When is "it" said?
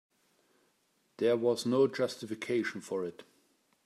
3.05-3.21